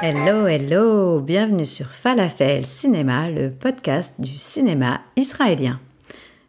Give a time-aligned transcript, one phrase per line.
[0.00, 5.80] Hello, hello, bienvenue sur Falafel Cinéma, le podcast du cinéma israélien.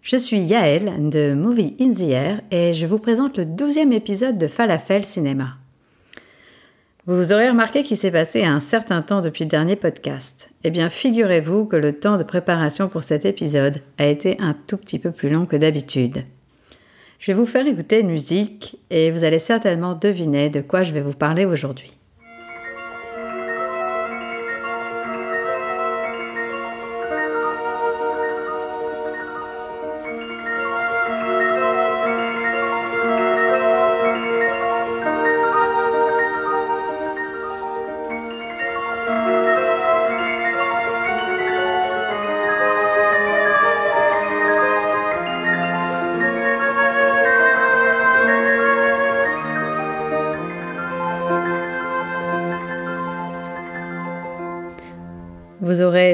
[0.03, 4.37] Je suis Yael de Movie in the Air et je vous présente le douzième épisode
[4.37, 5.55] de Falafel Cinéma.
[7.07, 10.51] Vous aurez remarqué qu'il s'est passé un certain temps depuis le dernier podcast.
[10.63, 14.77] Eh bien, figurez-vous que le temps de préparation pour cet épisode a été un tout
[14.77, 16.23] petit peu plus long que d'habitude.
[17.17, 20.93] Je vais vous faire écouter une musique et vous allez certainement deviner de quoi je
[20.93, 21.98] vais vous parler aujourd'hui.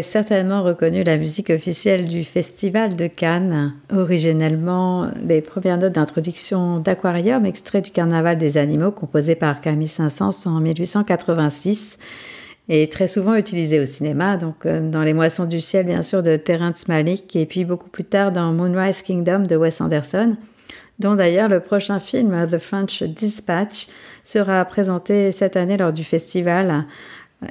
[0.01, 3.73] Certainement reconnu la musique officielle du Festival de Cannes.
[3.93, 10.47] Originellement, les premières notes d'introduction d'Aquarium, extrait du Carnaval des animaux, composé par Camille Saint-Saëns
[10.47, 11.97] en 1886,
[12.69, 16.23] et très souvent utilisé au cinéma, donc euh, dans Les Moissons du ciel, bien sûr,
[16.23, 20.35] de Terrence Malick, et puis beaucoup plus tard dans Moonrise Kingdom de Wes Anderson,
[20.99, 23.87] dont d'ailleurs le prochain film, The French Dispatch,
[24.23, 26.85] sera présenté cette année lors du festival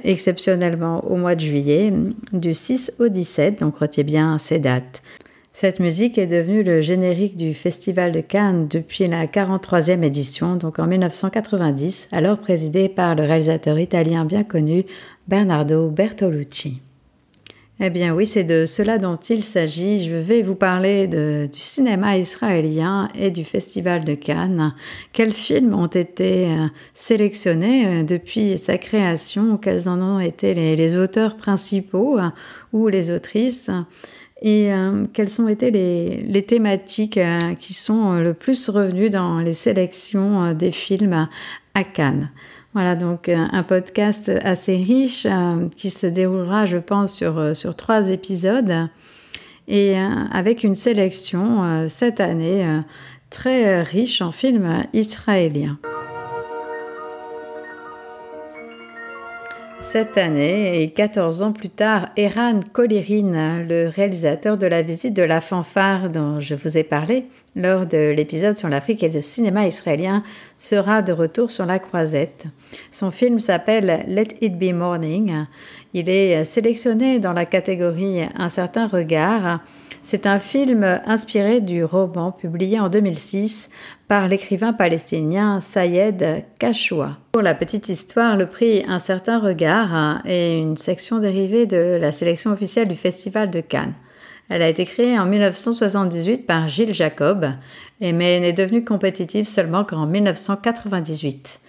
[0.03, 1.93] exceptionnellement au mois de juillet,
[2.33, 5.01] du 6 au 17, donc retenez bien ces dates.
[5.53, 10.79] Cette musique est devenue le générique du Festival de Cannes depuis la 43e édition, donc
[10.79, 14.83] en 1990, alors présidé par le réalisateur italien bien connu
[15.29, 16.81] Bernardo Bertolucci.
[17.81, 20.05] Eh bien oui, c'est de cela dont il s'agit.
[20.05, 24.73] Je vais vous parler du cinéma israélien et du Festival de Cannes.
[25.11, 29.57] Quels films ont été euh, sélectionnés euh, depuis sa création?
[29.57, 32.29] Quels en ont été les, auteurs principaux euh,
[32.71, 33.69] ou les autrices?
[34.41, 34.69] Et
[35.13, 37.19] quelles ont été les thématiques
[37.61, 41.29] qui sont le plus revenues dans les sélections des films
[41.73, 42.29] à Cannes?
[42.75, 47.53] Voilà donc euh, un podcast assez riche euh, qui se déroulera, je pense, sur, euh,
[47.53, 48.89] sur trois épisodes
[49.69, 52.63] et avec une sélection cette année
[53.31, 55.79] très riche en films israéliens.
[59.81, 65.23] Cette année, et 14 ans plus tard, Eran Kolirin, le réalisateur de la visite de
[65.23, 69.65] la fanfare dont je vous ai parlé lors de l'épisode sur l'Afrique et le cinéma
[69.65, 70.23] israélien,
[70.57, 72.45] sera de retour sur la croisette.
[72.91, 75.45] Son film s'appelle Let It Be Morning.
[75.93, 79.61] Il est sélectionné dans la catégorie Un certain regard
[80.07, 83.71] c'est un film inspiré du roman publié en 2006
[84.07, 87.17] par l'écrivain palestinien Sayed Kashoua.
[87.31, 92.11] Pour la petite histoire, le prix Un certain regard est une section dérivée de la
[92.11, 93.95] sélection officielle du Festival de Cannes.
[94.49, 97.47] Elle a été créée en 1978 par Gilles Jacob,
[97.99, 101.59] mais n'est devenue compétitive seulement qu'en 1998.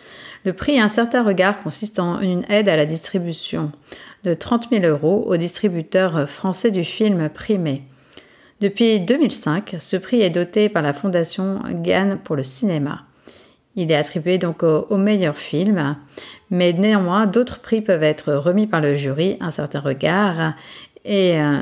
[0.45, 3.73] Le prix Un certain regard consiste en une aide à la distribution
[4.25, 7.83] de 30 000 euros aux distributeurs français du film primé.
[8.61, 13.03] Depuis 2005, ce prix est doté par la Fondation Gann pour le cinéma.
[13.75, 15.97] Il est attribué donc au, meilleur film,
[16.51, 20.55] mais néanmoins d'autres prix peuvent être remis par le jury, un certain regard,
[21.07, 21.53] et euh,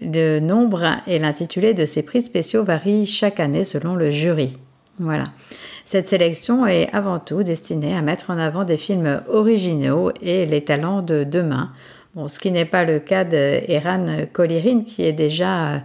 [0.00, 4.56] le nombre et l'intitulé de ces prix spéciaux varient chaque année selon le jury.
[4.98, 5.24] Voilà.
[5.84, 10.62] Cette sélection est avant tout destinée à mettre en avant des films originaux et les
[10.62, 11.72] talents de demain
[12.28, 15.78] ce qui n'est pas le cas d'Eran Kolirin, qui est déjà euh,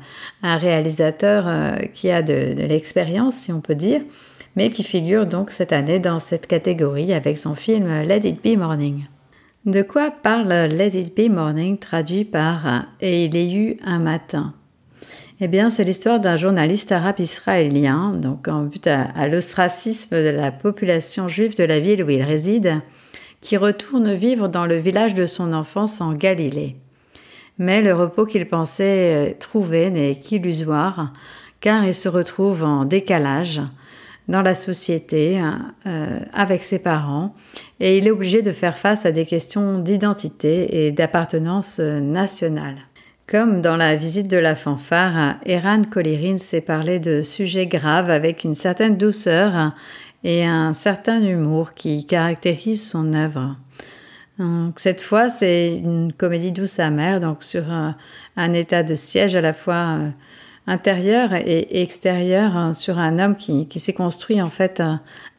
[0.44, 4.02] un réalisateur euh, qui a de, l'expérience, si on peut dire,
[4.56, 8.58] mais qui figure donc cette année dans cette catégorie avec son film Let It Be
[8.58, 9.06] Morning.
[9.68, 14.54] De quoi parle Let It Be Morning, traduit par Et il y eut un matin
[15.40, 20.52] eh bien, c'est l'histoire d'un journaliste arabe israélien, donc en but à l'ostracisme de la
[20.52, 22.80] population juive de la ville où il réside,
[23.40, 26.76] qui retourne vivre dans le village de son enfance en Galilée.
[27.60, 31.14] Mais le repos qu'il pensait trouver n'est qu'illusoire,
[31.62, 33.62] car il se retrouve en décalage
[34.28, 35.42] dans la société
[35.86, 37.34] euh, avec ses parents
[37.80, 42.76] et il est obligé de faire face à des questions d'identité et d'appartenance nationale.
[43.28, 48.46] Comme dans la visite de la fanfare, Eran Kolirin s'est parlé de sujets graves avec
[48.46, 49.74] une certaine douceur
[50.24, 53.58] et un certain humour qui caractérise son œuvre.
[54.76, 59.54] Cette fois, c'est une comédie douce amère, donc sur un, état de siège à la
[59.54, 60.10] fois euh,
[60.68, 64.84] intérieur et extérieur, hein, sur un homme qui, s'est construit en fait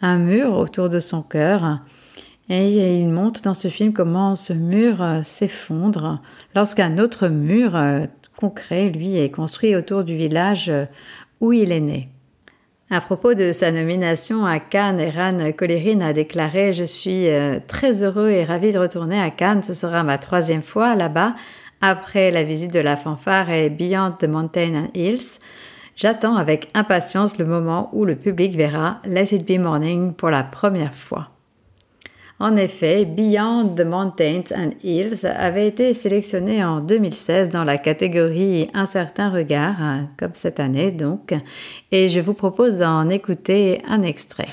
[0.00, 1.80] un, mur autour de son cœur.
[2.48, 6.22] Et il montre dans ce film comment ce mur euh, s'effondre
[6.54, 10.86] lorsqu'un autre mur euh, concret, lui, est construit autour du village euh,
[11.40, 12.08] où il est né.
[12.90, 17.26] À propos de sa nomination à Cannes, Eran Kolerin a déclaré Je suis
[17.66, 19.62] très heureux et ravi de retourner à Cannes.
[19.62, 21.34] Ce sera ma troisième fois là-bas,
[21.80, 25.38] après la visite de la fanfare et Beyond the Mountain and Hills.
[25.96, 30.44] J'attends avec impatience le moment où le public verra Let It Be Morning pour la
[30.44, 31.30] première fois.
[32.40, 38.70] En effet, Beyond the Mountains and Hills avait été sélectionné en 2016 dans la catégorie
[38.74, 39.74] Un certain regard,
[40.16, 41.34] comme cette année donc,
[41.90, 44.44] et je vous propose d'en écouter un extrait.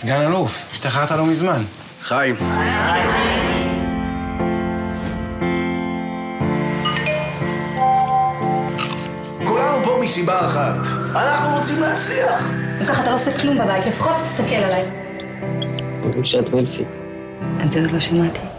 [10.06, 10.75] מסיבה אחת.
[11.16, 12.52] אנחנו רוצים להצליח.
[12.81, 14.84] אם ככה אתה לא עושה כלום בבית, לפחות תקל עליי.
[16.04, 16.88] אומרים שאת וולפית.
[17.66, 18.55] את זה עוד לא שמעתי.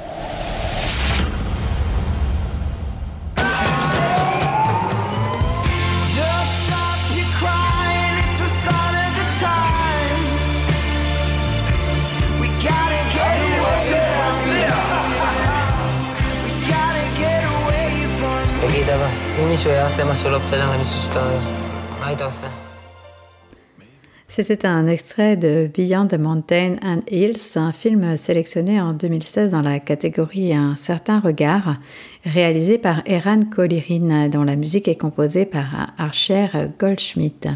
[24.28, 29.62] c'était un extrait de Beyond the Mountain and Hills, un film sélectionné en 2016 dans
[29.62, 31.78] la catégorie Un certain regard,
[32.24, 36.46] réalisé par Eran Kolirin, dont la musique est composée par Archer
[36.78, 37.48] Goldschmidt.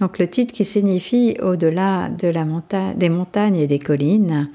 [0.00, 4.50] Donc le titre qui signifie Au-delà des montagnes et des collines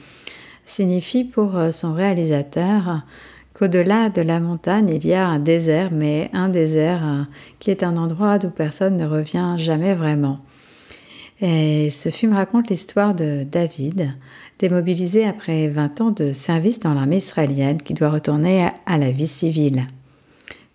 [0.65, 3.03] signifie pour son réalisateur
[3.63, 7.27] qu'au-delà de la montagne, il y a un désert, mais un désert
[7.59, 10.39] qui est un endroit d'où personne ne revient jamais vraiment.
[11.39, 14.17] Et ce film raconte l'histoire de David,
[14.59, 19.27] démobilisé après 20 ans de service dans l'armée israélienne, qui doit retourner à la vie
[19.27, 19.83] civile.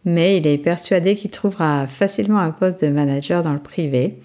[0.06, 4.19] Mais il est persuadé qu'il trouvera facilement un poste de manager dans le privé.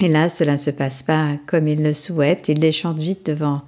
[0.00, 2.48] Et là, cela ne se passe pas comme il le souhaite.
[2.48, 3.62] Il déchante vite devant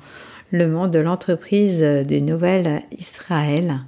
[0.51, 3.85] le monde de l'entreprise du Nouvel Israël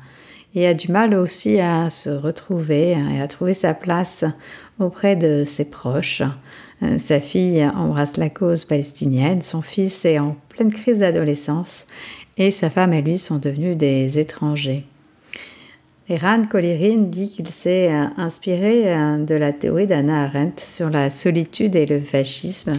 [0.54, 4.24] et a du mal aussi à se retrouver et à trouver sa place
[4.78, 6.22] auprès de ses proches.
[6.82, 11.86] Euh, sa fille embrasse la cause palestinienne, son fils est en pleine crise d'adolescence
[12.36, 14.84] et sa femme et lui sont devenus des étrangers.
[16.08, 21.10] Eran Kolirin dit qu'il s'est euh, inspiré euh, de la théorie d'Anna Arendt sur la
[21.10, 22.72] solitude et le fascisme.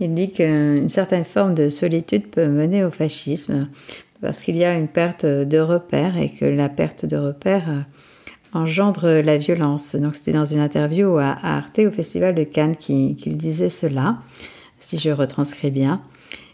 [0.00, 3.68] Il dit qu'une certaine forme de solitude peut mener au fascisme
[4.20, 7.86] parce qu'il y a une perte de repères et que la perte de repères
[8.56, 9.94] engendre la violence.
[9.96, 14.18] Donc c'était dans une interview à, Arte au Festival de Cannes qu'il disait cela,
[14.78, 16.00] si je retranscris bien.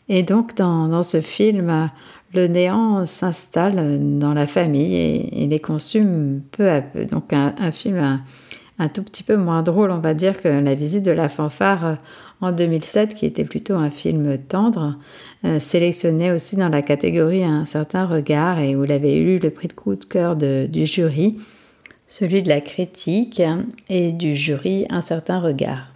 [0.08, 1.90] Et donc dans, ce film,
[2.34, 7.06] le néant s'installe dans la famille et, les consume peu à peu.
[7.06, 8.22] Donc un, film
[8.78, 11.98] un, tout petit peu moins drôle, on va dire, que La visite de la fanfare
[12.42, 14.98] en 2007, qui était plutôt un film tendre,
[15.44, 19.50] euh, sélectionné aussi dans la catégorie Un certain regard et où il avait eu le
[19.50, 21.38] prix de coup de cœur du jury
[22.06, 23.40] celui de la critique
[23.88, 25.86] et du jury Un certain regard.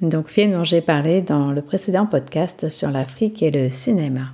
[0.00, 4.32] Donc film dont j'ai parlé dans le précédent podcast sur l'Afrique et le cinéma.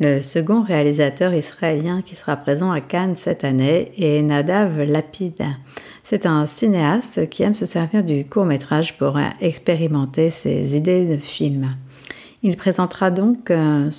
[0.00, 5.44] Le second réalisateur israélien qui sera présent à Cannes cette année est Nadav Lapid.
[6.10, 11.16] C'est un cinéaste qui aime se servir du court métrage pour expérimenter ses idées de
[11.16, 11.76] film.
[12.42, 13.90] Il présentera donc euh,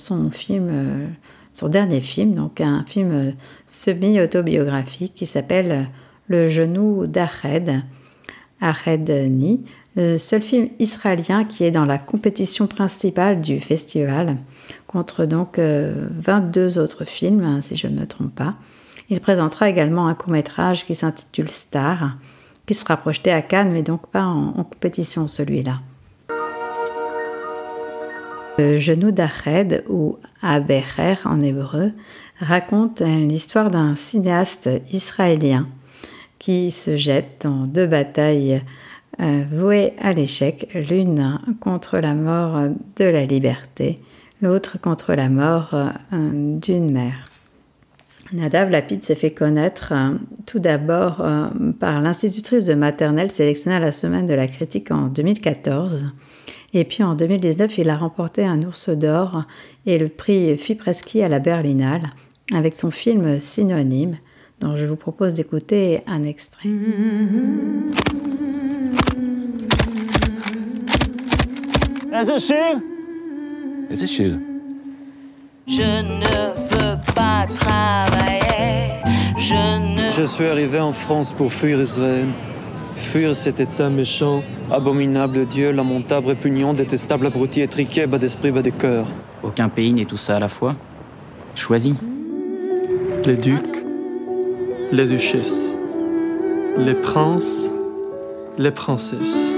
[0.50, 1.06] euh,
[1.54, 3.32] son dernier film, donc un film
[3.66, 5.86] semi-autobiographique qui s'appelle
[6.26, 7.80] le genou d'Ahed,
[9.30, 9.64] Ni,
[9.96, 14.36] le seul film israélien qui est dans la compétition principale du festival,
[14.86, 18.56] contre donc 22 euh, autres films, hein, si je ne me trompe pas.
[19.10, 22.16] Il présentera également un court-métrage qui s'intitule Star,
[22.66, 25.80] qui sera projeté à Cannes, mais donc pas en, compétition celui-là.
[28.58, 31.92] Le genou d'Ahed, ou Abecher en hébreu,
[32.38, 35.66] raconte l'histoire d'un cinéaste israélien
[36.38, 38.62] qui se jette dans deux batailles
[39.20, 42.58] euh, vouées à l'échec, l'une contre la mort
[42.96, 44.00] de la liberté,
[44.40, 47.31] l'autre contre la mort euh, d'une mère.
[48.32, 50.14] Nadav Lapid s'est fait connaître euh,
[50.46, 51.48] tout d'abord euh,
[51.78, 56.06] par l'institutrice de maternelle sélectionnée à la semaine de la critique en 2014.
[56.74, 59.44] Et puis en 2019, il a remporté un ours d'or
[59.84, 62.02] et le prix Fipreski à la Berlinale
[62.54, 64.16] avec son film Synonyme,
[64.60, 66.70] dont je vous propose d'écouter un extrait.
[75.68, 76.71] Je ne veux
[77.46, 78.90] pas travailler.
[79.38, 80.10] Je ne.
[80.10, 82.28] Je suis arrivé en France pour fuir Israël.
[82.94, 88.70] Fuir cet état méchant, abominable Dieu, lamentable, répugnant, détestable, abruti, étriqué, bas d'esprit, bas de
[88.70, 89.06] cœur.
[89.42, 90.74] Aucun pays n'est tout ça à la fois.
[91.54, 91.94] Choisis.
[93.24, 93.84] Les ducs,
[94.92, 95.74] les duchesses,
[96.76, 97.72] les princes,
[98.58, 99.54] les princesses.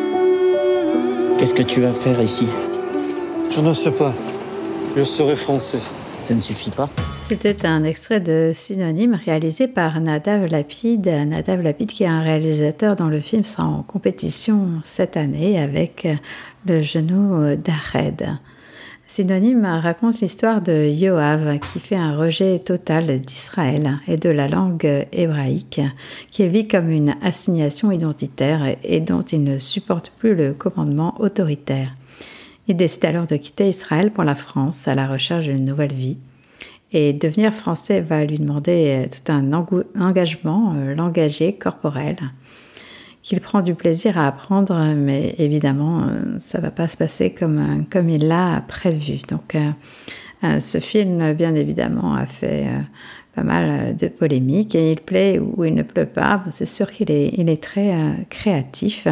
[1.39, 2.47] Qu'est-ce que tu vas faire ici?
[3.51, 4.15] Je ne sais pas.
[4.97, 5.81] Je serai français.
[6.21, 6.89] Ça ne suffit pas.
[7.27, 11.07] C'était un extrait de Synonyme réalisé par Nadav Lapid.
[11.07, 16.07] Nadav Lapid qui est un réalisateur dont le film sera en compétition cette année avec
[16.67, 18.29] Le genou d'Ared.
[19.09, 25.07] Synonyme raconte l'histoire de Yoav qui fait un rejet total d'Israël et de la langue
[25.11, 25.81] hébraïque,
[26.31, 31.91] qu'il vit comme une assignation identitaire et dont il ne supporte plus le commandement autoritaire.
[32.69, 36.19] Il décide alors de quitter Israël pour la France à la recherche d'une nouvelle vie.
[36.93, 42.17] Et devenir français va lui demander tout un engagement euh, langagier, corporel,
[43.23, 48.09] qu'il prend du plaisir à apprendre, mais évidemment, euh, ça va pas se passer comme,
[48.09, 49.19] il l'a prévu.
[49.29, 52.67] Donc, euh, ce film, bien évidemment, a fait
[53.35, 56.45] pas mal de polémiques et il plaît ou il ne pleut pas.
[56.51, 57.95] C'est sûr qu'il est, il est très
[58.29, 59.09] créatif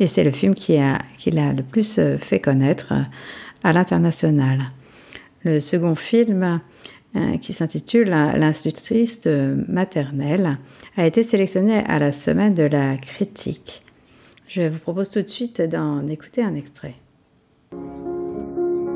[0.00, 2.92] et c'est le film qui a, qui l'a le plus fait connaître
[3.62, 4.58] à l'international.
[5.44, 6.60] Le second film,
[7.41, 9.27] qui s'intitule L'institutrice
[9.67, 10.57] maternelle,
[10.97, 13.83] a été sélectionné à la semaine de la critique.
[14.47, 16.95] Je vous propose tout de suite d'en écouter un extrait.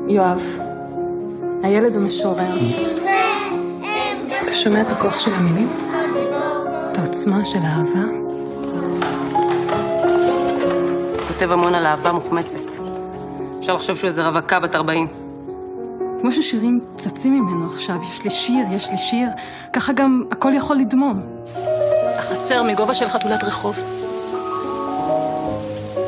[0.08, 0.58] יואב,
[1.62, 2.54] הילד הוא משורר.
[4.42, 5.68] אתה שומע את הכוח של המילים?
[6.92, 8.04] את העוצמה של האהבה?
[11.28, 12.58] כותב המון על אהבה מוחמצת.
[13.60, 15.17] אפשר לחשוב שהוא איזה רווקה בת 40.
[16.21, 19.29] כמו ששירים צצים ממנו עכשיו, יש לי שיר, יש לי שיר,
[19.73, 21.21] ככה גם הכל יכול לדמום.
[22.17, 23.75] החצר מגובה של חתולת רחוב.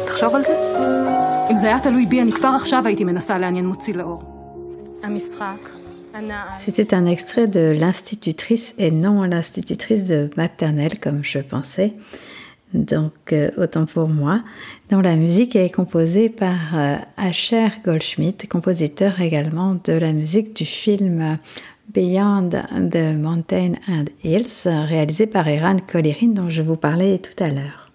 [0.06, 0.54] תחשוב על זה.
[1.52, 4.22] אם זה היה תלוי בי, אני כבר עכשיו הייתי מנסה לעניין מוציא לאור.
[5.04, 5.70] המשחק,
[6.66, 11.94] C'était un extrait de l'institutrice et non l'institutrice de maternelle comme je pensais.
[12.74, 14.44] Donc euh, autant pour moi.
[14.90, 20.66] dont la musique est composée par euh, Asher Goldschmidt, compositeur également de la musique du
[20.66, 21.38] film
[21.94, 27.50] Beyond the Mountain and Hills, réalisé par Eran Kolerin dont je vous parlais tout à
[27.50, 27.92] l'heure.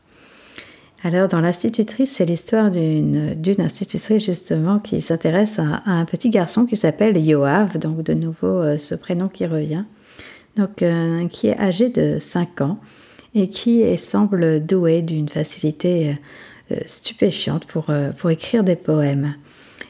[1.02, 6.74] Alors, dans l'institutrice, c'est l'histoire d'une institutrice justement qui s'intéresse à, un petit garçon qui
[6.74, 9.84] s'appelle Yoav, donc de nouveau euh, ce prénom qui revient,
[10.56, 10.82] donc
[11.30, 12.78] qui est âgé de 5 ans
[13.36, 16.16] et qui semble doué d'une facilité
[16.72, 19.34] euh, stupéfiante pour, pour écrire des poèmes.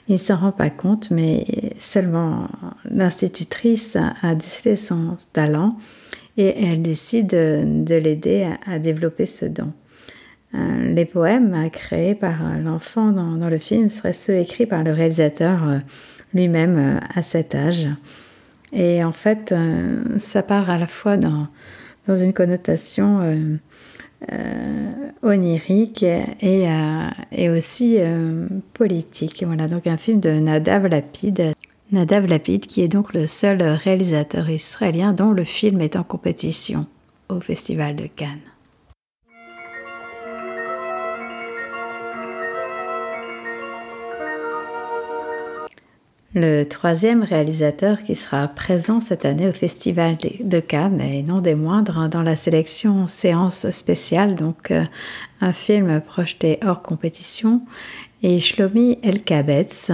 [0.08, 1.44] Il ne s'en rend pas compte, mais
[1.78, 2.48] seulement
[2.84, 5.76] l'institutrice a, décelé son talent
[6.36, 9.72] et elle décide de, l'aider à développer ce don.
[10.54, 14.92] Euh, les poèmes créés par euh, l'enfant dans, le film seraient ceux écrits par le
[14.92, 15.78] réalisateur euh,
[16.34, 17.88] lui-même à cet âge.
[18.72, 19.54] Et en fait,
[20.18, 21.46] ça part à la fois dans,
[22.06, 23.20] dans une connotation
[25.22, 26.68] onirique et,
[27.32, 27.98] et aussi
[28.74, 29.44] politique.
[29.46, 31.52] Voilà, donc un film de Nadav Lapid.
[31.92, 36.86] Nadav Lapid, qui est donc le seul réalisateur israélien dont le film est en compétition
[37.28, 38.55] au Festival de Cannes.
[46.36, 51.54] Le troisième réalisateur qui sera présent cette année au Festival de Cannes, et non des
[51.54, 54.84] moindres, hein, dans la sélection séance spéciale, donc euh,
[55.40, 57.62] un film projeté hors compétition,
[58.22, 59.90] et Shlomi Elkabetz,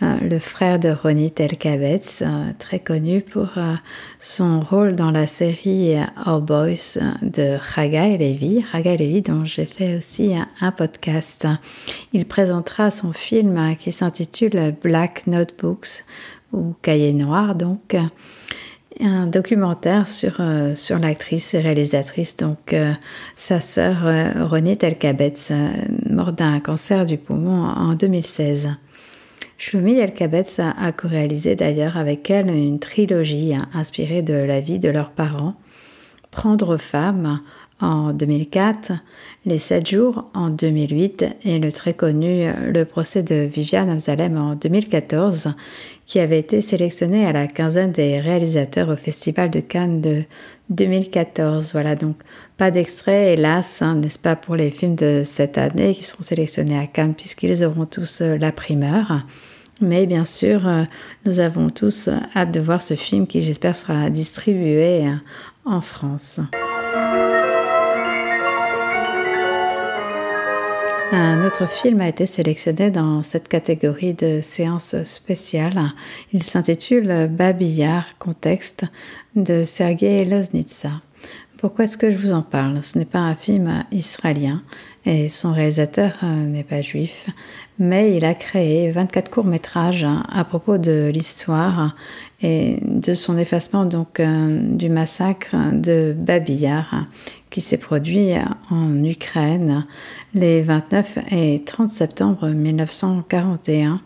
[0.00, 3.74] le frère de Ronit Elkabetz, euh, très connu pour euh,
[4.18, 9.96] son rôle dans la série Our Boys de Raga Levi, Raga Levi dont j'ai fait
[9.96, 11.46] aussi un, podcast.
[12.12, 16.04] Il présentera son film qui s'intitule Black Notebooks
[16.52, 17.96] ou Cahiers Noirs donc.
[19.00, 22.92] un documentaire sur, euh, l'actrice et réalisatrice, donc euh,
[23.34, 25.52] sa sœur euh, Renée Telkabetz,
[26.08, 28.70] morte d'un cancer du poumon en 2016.
[29.58, 34.78] Shlomi Elkabetz a, a co-réalisé d'ailleurs avec elle une trilogie hein, inspirée de la vie
[34.78, 35.56] de leurs parents,
[36.36, 37.40] Prendre femme
[37.80, 38.92] en 2004,
[39.44, 44.54] Les Sept jours en 2008 et le très connu Le procès de Viviane Amzalem en
[44.54, 45.54] 2014,
[46.06, 50.22] qui avait été sélectionné à la quinzaine des réalisateurs au Festival de Cannes de
[50.70, 51.72] 2014.
[51.72, 52.16] Voilà donc
[52.56, 56.78] pas d'extrait, hélas, hein, n'est-ce pas, pour les films de cette année qui seront sélectionnés
[56.78, 59.22] à Cannes puisqu'ils auront tous euh, la primeur.
[59.80, 60.84] Mais bien sûr, euh,
[61.26, 65.14] nous avons tous hâte de voir ce film qui, j'espère, sera distribué euh,
[65.66, 66.40] en France.
[71.12, 75.92] Un autre film a été sélectionné dans cette catégorie de séance spéciale.
[76.32, 78.84] Il s'intitule Babillard, contexte
[79.36, 80.90] de Sergei Loznitsa.
[81.58, 82.82] Pourquoi est-ce que je vous en parle?
[82.82, 84.62] Ce n'est pas un film israélien
[85.06, 87.26] et son réalisateur euh, n'est pas juif,
[87.78, 91.94] mais il a créé 24 courts-métrages à propos de l'histoire
[92.42, 97.06] et de son effacement donc euh, du massacre de Babillard
[97.50, 98.30] qui s'est produit
[98.70, 99.86] en Ukraine
[100.34, 104.00] les 29 et 30 septembre 1941.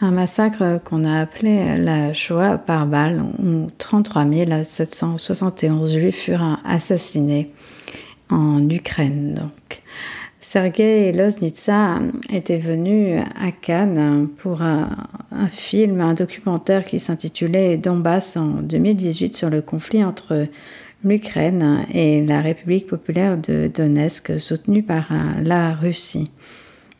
[0.00, 4.26] Un massacre qu'on a appelé la Shoah par balle, où 33
[4.64, 7.52] 771 juifs furent assassinés
[8.28, 9.34] en Ukraine.
[9.34, 9.82] Donc.
[10.40, 14.90] Sergei Loznitsa était venu à Cannes pour un,
[15.30, 20.48] un film, un documentaire qui s'intitulait Donbass en 2018 sur le conflit entre
[21.04, 26.30] l'Ukraine et la République populaire de Donetsk soutenue par la Russie.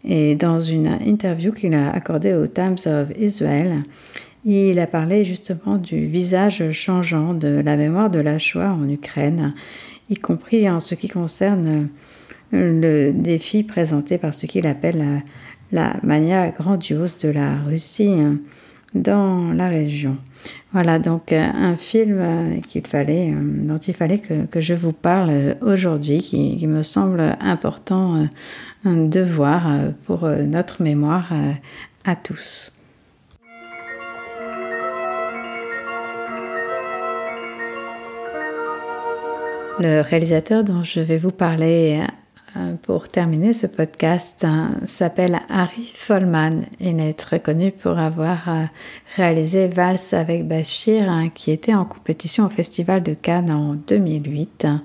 [0.05, 3.83] Et dans une interview qu'il a accordée au Times of Israel,
[4.45, 9.55] il a parlé justement du visage changeant de la mémoire de la Shoah en Ukraine,
[10.11, 11.89] y compris en ce qui concerne
[12.51, 15.23] le défi présenté par ce qu'il appelle
[15.71, 18.17] la manière grandiose de la Russie
[18.95, 20.17] dans la région.
[20.73, 26.21] Voilà donc euh, un film euh, euh, dont il fallait que, je vous parle aujourd'hui,
[26.21, 28.27] qui, me semble important
[28.85, 29.71] de voir
[30.07, 31.33] pour notre mémoire
[32.05, 32.79] à tous.
[39.79, 42.03] Le réalisateur dont je vais vous parler
[42.83, 46.63] pour terminer, ce podcast hein, s'appelle Harry Follman.
[46.81, 48.65] Il est très connu pour avoir euh,
[49.17, 54.67] réalisé Valse avec Bachir, hein, qui était en compétition au Festival de Cannes en 2008
[54.67, 54.83] hein,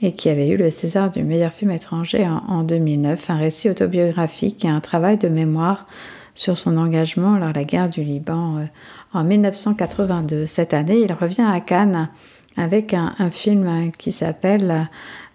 [0.00, 3.30] et qui avait eu le César du meilleur film étranger en 2009.
[3.30, 5.88] Un récit autobiographique et un travail de mémoire
[6.34, 8.64] sur son engagement lors de la guerre du Liban euh,
[9.12, 10.46] en 1982.
[10.46, 12.08] Cette année, il revient à Cannes
[12.56, 14.88] avec un film qui s'appelle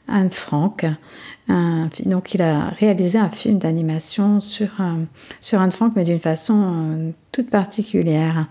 [0.07, 0.85] Anne Frank
[1.47, 5.03] donc il a réalisé un film d'animation sur, euh,
[5.41, 8.47] sur Anne Frank, mais d'une façon euh, toute particulière.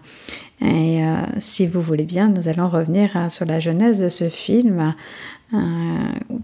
[0.60, 4.94] Et euh, si vous voulez bien, nous allons revenir sur la genèse de ce film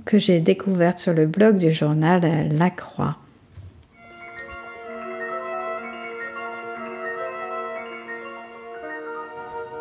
[0.04, 3.16] que j'ai découverte sur le blog du journal La Croix.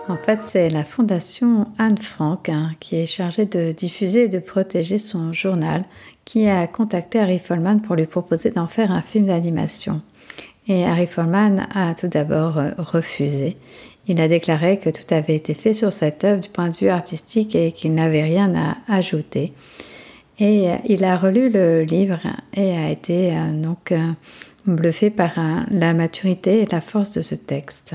[0.10, 4.40] En fait, c'est la fondation Anne Frank hein, qui est chargée de diffuser et de
[4.40, 5.84] protéger son journal
[6.26, 10.02] qui a contacté Harry Folman pour lui proposer d'en faire un film d'animation.
[10.68, 13.58] Et Harry Folman a tout d'abord euh, refusé.
[14.08, 16.90] Il a déclaré que tout avait été fait sur cette œuvre du point de vue
[16.90, 19.54] artistique et qu'il n'avait rien à ajouter.
[20.40, 22.22] Et euh, il a relu le livre
[22.56, 23.94] et a été euh, donc
[24.66, 25.34] bluffé par
[25.70, 27.94] la maturité et la force de ce texte.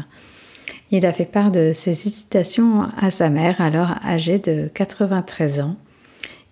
[0.97, 5.75] Il a fait part de ses hésitations à sa mère, alors âgée de 93 ans.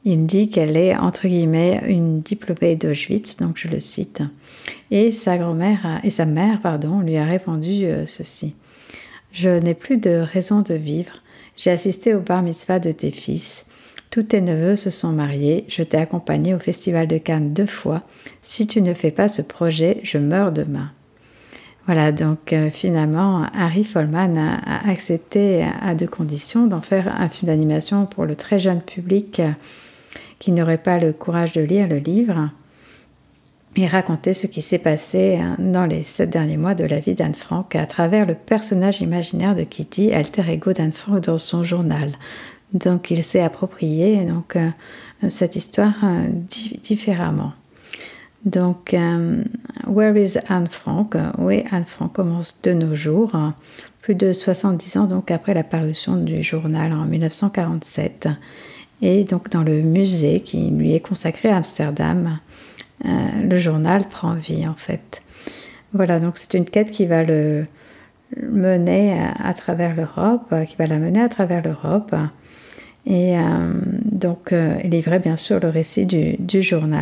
[0.05, 4.20] Il dit qu'elle est, entre guillemets, une diplômée d'Auschwitz, donc je le cite.
[4.90, 8.57] Et sa grand-mère, et sa mère, pardon, lui a répondu euh, ceci.
[9.31, 11.22] Je n'ai plus de raison de vivre.
[11.57, 13.64] J'ai assisté au bar mitzvah de tes fils.
[14.11, 15.66] Tous tes neveux se sont mariés.
[15.68, 18.02] Je t'ai accompagné au festival de Cannes deux fois.
[18.42, 20.90] Si tu ne fais pas ce projet, je meurs demain.
[21.86, 27.48] Voilà, donc euh, finalement, Harry Folman a, accepté à deux conditions d'en faire un film
[27.48, 29.50] d'animation pour le très jeune public euh,
[30.38, 32.50] qui n'aurait pas le courage de lire le livre
[33.74, 37.14] et raconter ce qui s'est passé euh, dans les sept derniers mois de la vie
[37.14, 41.64] d'Anne Frank à travers le personnage imaginaire de Kitty, alter ego d'Anne Frank dans son
[41.64, 42.12] journal.
[42.74, 44.56] Donc il s'est approprié donc,
[45.28, 45.94] cette histoire
[46.82, 47.52] différemment.
[48.44, 49.44] Donc, euh,
[49.87, 51.14] Where is Anne Frank?
[51.14, 53.37] Est Anne Frank commence de nos jours.
[54.00, 58.28] plus de 70 ans donc après la parution du journal en 1947.
[59.00, 62.38] Et donc dans le musée qui lui est consacré à Amsterdam,
[63.05, 63.09] euh,
[63.42, 65.22] le journal prend vie en fait.
[65.92, 67.66] Voilà, donc c'est une quête qui va le
[68.40, 72.14] mener à, travers l'Europe, qui va la mener à travers l'Europe.
[73.05, 73.72] Et euh,
[74.05, 77.01] donc euh, livrer bien sûr le récit du, journal.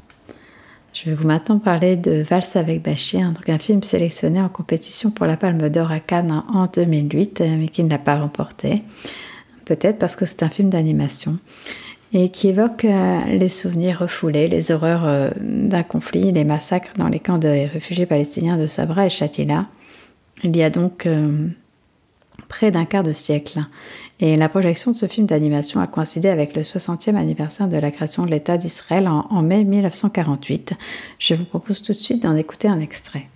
[1.03, 5.11] Je vais vous maintenant parler de Valse avec Bachir, donc un film sélectionné en compétition
[5.11, 8.83] pour la Palme d'Or à Cannes en 2008, mais qui ne l'a pas remporté.
[9.65, 11.39] Peut-être parce que c'est un film d'animation
[12.13, 17.09] et qui évoque euh, les souvenirs refoulés, les horreurs euh, d'un conflit, les massacres dans
[17.09, 19.69] les camps de réfugiés palestiniens de Sabra et Shatila.
[20.43, 21.49] Il y a donc euh,
[22.49, 23.61] près d'un quart de siècle.
[24.21, 27.91] Et la projection de ce film d'animation a coïncidé avec le 60e anniversaire de la
[27.91, 30.75] création de l'État d'Israël en, en mai 1948.
[31.19, 33.27] Je vous propose tout de suite d'en écouter un extrait.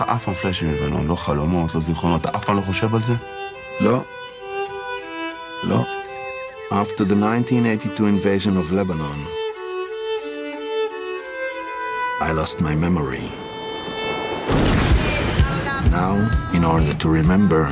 [0.00, 3.00] לך אף פעם פלאשים מלבנון, לא חלומות, לא זיכרונות, אתה אף פעם לא חושב על
[3.00, 3.14] זה?
[3.80, 4.02] לא.
[5.64, 5.84] לא.
[6.70, 9.20] After the 1982 invasion of Lebanon,
[12.20, 13.26] I lost my memory.
[15.90, 16.14] Now,
[16.52, 17.62] in order to remember,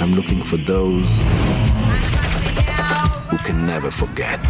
[0.00, 1.12] I'm looking for those
[3.28, 4.44] who can never forget.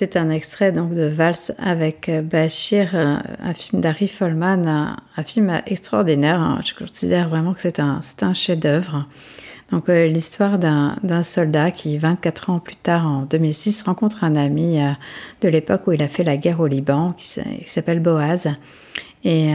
[0.00, 5.22] C'est un extrait donc de Valse avec euh, Bachir, euh, un film d'Harry Folman, un,
[5.24, 6.40] film extraordinaire.
[6.40, 6.58] Hein.
[6.64, 9.06] Je considère vraiment que c'est un, un chef-d'œuvre.
[9.70, 14.78] Donc euh, l'histoire d'un soldat qui, 24 ans plus tard, en 2006, rencontre un ami
[15.42, 17.26] de l'époque où il a fait la guerre au Liban, qui,
[17.66, 18.48] s'appelle Boaz.
[19.24, 19.50] Et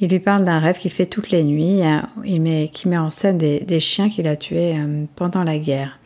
[0.00, 1.82] il lui parle d'un rêve qu'il fait toutes les nuits,
[2.24, 4.76] il met, qui met en scène des, des chiens qu'il a tués
[5.14, 5.98] pendant la guerre.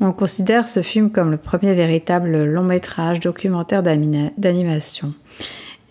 [0.00, 5.14] On considère ce film comme le premier véritable long métrage documentaire d'animation.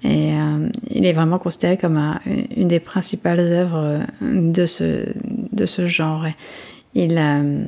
[0.04, 1.98] Et euh, il est vraiment considéré comme
[2.56, 5.08] une des principales œuvres de ce,
[5.52, 6.26] de ce genre.
[6.94, 7.63] Il, euh,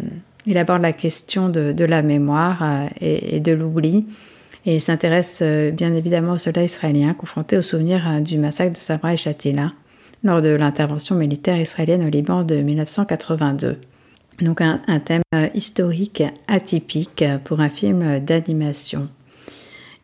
[0.45, 4.05] il aborde la question de, la mémoire euh, et, de l'oubli.
[4.65, 9.17] Il s'intéresse bien évidemment aux soldats israéliens confrontés au souvenir du massacre de Sabra et
[9.17, 9.71] Shatila
[10.23, 13.77] lors de l'intervention militaire israélienne au Liban de 1982.
[14.41, 19.07] Donc un, thème euh, historique atypique pour un film d'animation.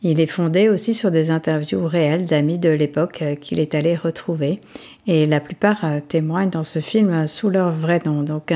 [0.06, 3.96] Il est fondé aussi sur des interviews réelles d'amis de l'époque euh, qu'il est allé
[3.96, 4.60] retrouver
[5.06, 8.54] et la plupart euh, témoignent dans ce film sous leur vrai nom, donc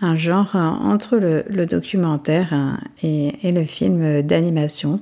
[0.00, 5.00] un, genre entre le, documentaire et, le film d'animation.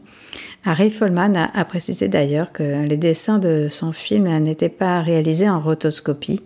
[0.64, 5.58] Harry Folman a, précisé d'ailleurs que les dessins de son film n'étaient pas réalisés en
[5.58, 6.42] rotoscopie,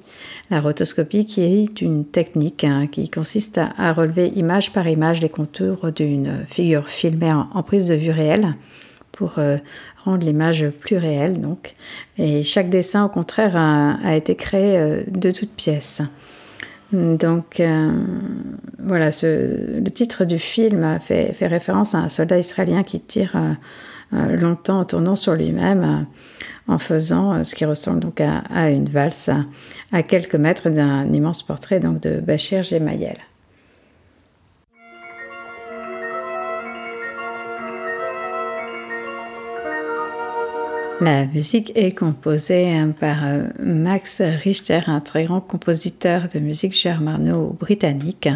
[0.50, 5.28] la rotoscopie qui est une technique hein, qui consiste à, relever image par image les
[5.28, 8.54] contours d'une figure filmée en, prise de vue réelle
[9.14, 9.57] pour euh,
[10.05, 11.40] rendre l'image plus réelle.
[11.40, 11.74] Donc.
[12.18, 16.03] Et chaque dessin, au contraire, a, été créé euh, de toutes pièces.
[16.92, 17.90] Donc euh,
[18.79, 23.37] voilà, le titre du film fait, référence à un soldat israélien qui tire
[24.12, 26.07] longtemps en tournant sur lui-même
[26.68, 29.29] en faisant ce qui ressemble donc à, une valse
[29.90, 33.16] à, quelques mètres d'un immense portrait donc de Bachir Gemayel.
[41.05, 46.73] La musique est composée hein, par euh, Max Richter, un très grand compositeur de musique
[46.73, 48.31] germano-britannique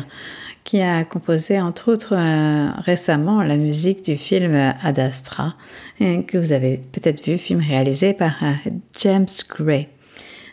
[0.64, 5.54] qui a composé entre autres euh, récemment la musique du film Ad Astra,
[6.02, 9.88] euh, que vous avez peut-être vu, film réalisé par euh, James Gray.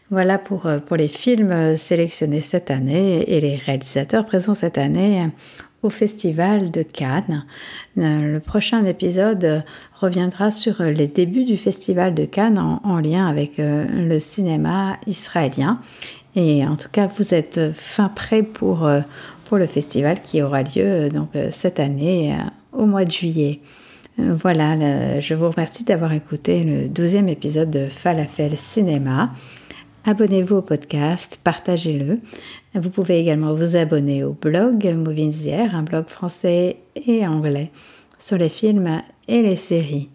[0.10, 5.28] Voilà pour, pour les films sélectionnés cette année et les réalisateurs présents cette année
[5.90, 7.46] Festival de Cannes.
[7.96, 13.54] Le prochain épisode reviendra sur les débuts du Festival de Cannes en, en lien avec
[13.58, 15.80] le cinéma israélien.
[16.36, 18.86] Et en tout cas, vous êtes fin prêt pour,
[19.46, 23.12] pour le festival qui aura lieu euh, donc, euh, cette année euh, au mois de
[23.12, 23.62] juillet.
[24.20, 29.32] Euh, Voilà, je vous remercie d'avoir écouté le 12e épisode de Falafel Cinéma.
[30.08, 32.20] Abonnez-vous au podcast, partagez-le.
[32.76, 37.72] Vous pouvez également vous abonner au blog Movinzier, un blog français et anglais
[38.20, 40.10] sur les films et les séries.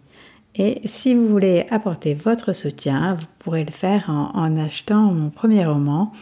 [0.55, 5.65] Et si vous voulez apporter votre soutien, vous pourrez le faire en, achetant mon premier
[5.65, 6.13] roman,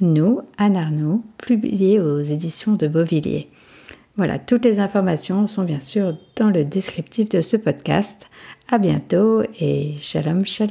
[0.00, 3.48] Nous, Anne publié aux éditions de Beauvilliers.
[4.16, 8.28] Voilà, toutes les informations sont bien sûr dans le descriptif de ce podcast.
[8.70, 10.70] À bientôt et shalom shalom.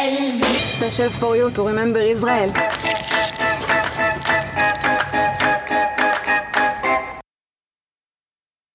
[0.00, 2.50] Special for you to remember Israel.